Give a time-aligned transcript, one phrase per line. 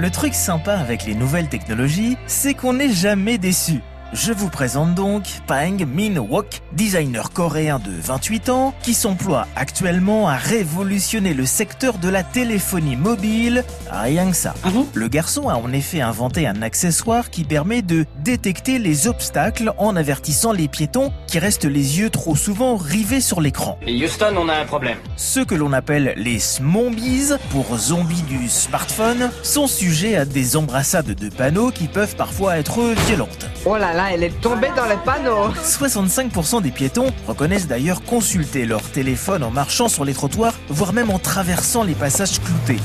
[0.00, 3.82] Le truc sympa avec les nouvelles technologies, c'est qu'on n'est jamais déçu.
[4.12, 10.28] Je vous présente donc Pang Min Wok, designer coréen de 28 ans qui s'emploie actuellement
[10.28, 13.64] à révolutionner le secteur de la téléphonie mobile.
[13.88, 14.54] Rien que ça.
[14.64, 14.88] Ah bon?
[14.94, 19.94] Le garçon a en effet inventé un accessoire qui permet de détecter les obstacles en
[19.94, 23.78] avertissant les piétons qui restent les yeux trop souvent rivés sur l'écran.
[23.86, 24.98] Et Houston, on a un problème.
[25.14, 31.14] Ceux que l'on appelle les smombies, pour zombies du smartphone, sont sujets à des embrassades
[31.14, 33.46] de panneaux qui peuvent parfois être violentes.
[33.66, 38.64] Oh là là, elle est tombée dans les panneaux 65% des piétons reconnaissent d'ailleurs consulter
[38.64, 42.80] leur téléphone en marchant sur les trottoirs, voire même en traversant les passages cloutés.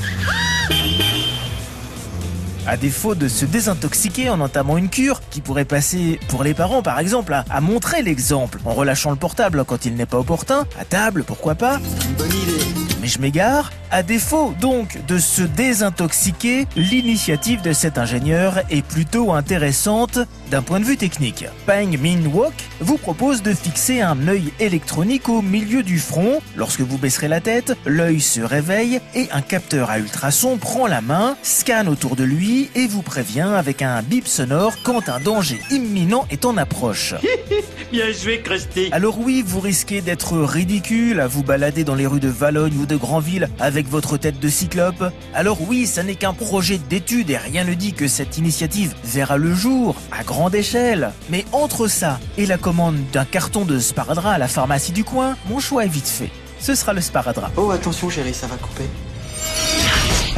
[2.66, 6.82] À défaut de se désintoxiquer en entamant une cure, qui pourrait passer pour les parents
[6.82, 10.66] par exemple à, à montrer l'exemple en relâchant le portable quand il n'est pas opportun,
[10.78, 11.78] à table pourquoi pas,
[12.18, 12.85] Bonne idée.
[13.06, 13.70] Mais je m'égare.
[13.92, 20.18] À défaut donc de se désintoxiquer, l'initiative de cet ingénieur est plutôt intéressante
[20.50, 21.44] d'un point de vue technique.
[21.66, 26.40] Pang Min Wok vous propose de fixer un œil électronique au milieu du front.
[26.56, 31.00] Lorsque vous baisserez la tête, l'œil se réveille et un capteur à ultrasons prend la
[31.00, 35.60] main, scanne autour de lui et vous prévient avec un bip sonore quand un danger
[35.70, 37.14] imminent est en approche.
[37.92, 38.88] Bien joué, Krusty.
[38.90, 42.86] Alors oui, vous risquez d'être ridicule à vous balader dans les rues de Valogne ou
[42.96, 45.12] de Granville avec votre tête de cyclope.
[45.34, 49.36] Alors oui, ça n'est qu'un projet d'étude et rien ne dit que cette initiative verra
[49.36, 51.12] le jour à grande échelle.
[51.28, 55.36] Mais entre ça et la commande d'un carton de sparadrap à la pharmacie du coin,
[55.48, 56.30] mon choix est vite fait.
[56.58, 57.52] Ce sera le sparadrap.
[57.56, 58.84] Oh, attention, chérie, ça va couper.